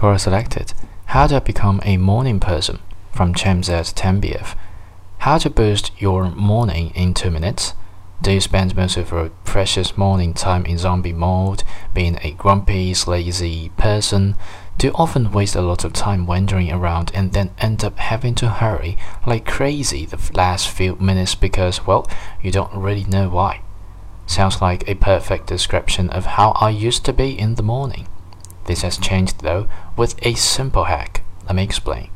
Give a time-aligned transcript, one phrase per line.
[0.00, 0.72] Quora selected
[1.12, 2.78] How to become a morning person
[3.12, 4.56] from Chemzet Tambiev.
[5.18, 7.74] How to boost your morning in two minutes.
[8.22, 12.94] Do you spend most of your precious morning time in zombie mode, being a grumpy,
[13.06, 14.36] lazy person?
[14.78, 18.34] Do you often waste a lot of time wandering around and then end up having
[18.36, 18.96] to hurry
[19.26, 22.08] like crazy the last few minutes because, well,
[22.40, 23.60] you don't really know why?
[24.24, 28.08] Sounds like a perfect description of how I used to be in the morning.
[28.70, 29.66] This has changed though
[29.96, 31.24] with a simple hack.
[31.46, 32.08] Let me explain.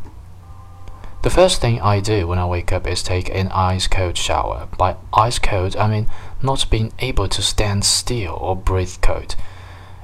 [1.22, 4.68] The first thing I do when I wake up is take an ice cold shower.
[4.78, 6.06] By ice cold, I mean
[6.45, 9.34] not being able to stand still or breathe cold.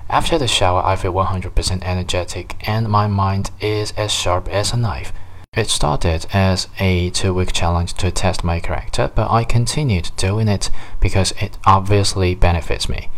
[0.08, 4.76] After the shower, I feel 100% energetic and my mind is as sharp as a
[4.76, 5.12] knife.
[5.56, 10.48] It started as a two week challenge to test my character, but I continued doing
[10.48, 13.08] it because it obviously benefits me.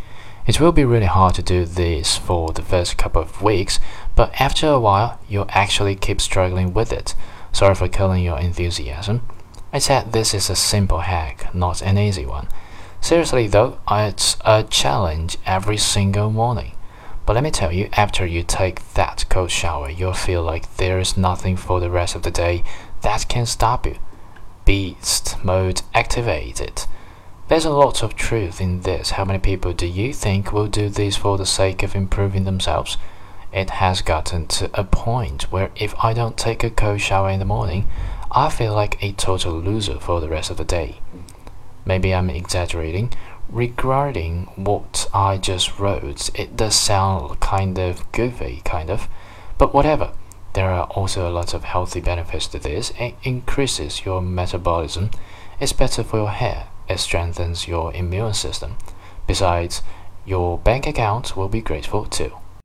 [0.45, 3.79] It will be really hard to do this for the first couple of weeks,
[4.17, 7.15] but after a while, you'll actually keep struggling with it.
[7.53, 9.23] Sorry for killing your enthusiasm.
[9.73, 12.49] I said this is a simple hack, not an easy one.
[13.01, 16.73] Seriously though, it's a challenge every single morning.
[17.25, 20.99] But let me tell you, after you take that cold shower, you'll feel like there
[20.99, 22.65] is nothing for the rest of the day
[23.03, 23.97] that can stop you.
[24.65, 26.85] Beast mode activated.
[27.49, 29.11] There's a lot of truth in this.
[29.11, 32.97] How many people do you think will do this for the sake of improving themselves?
[33.53, 37.41] It has gotten to a point where if I don't take a cold shower in
[37.41, 37.89] the morning,
[38.31, 41.01] I feel like a total loser for the rest of the day.
[41.85, 43.13] Maybe I'm exaggerating,
[43.51, 49.09] regarding what I just wrote, it does sound kind of goofy, kind of.
[49.59, 50.13] But whatever.
[50.55, 52.93] There are also a lot of healthy benefits to this.
[52.99, 55.11] It increases your metabolism.
[55.61, 56.69] It's better for your hair.
[56.93, 58.77] It strengthens your immune system.
[59.27, 59.81] Besides,
[60.27, 62.33] your bank account will be grateful too.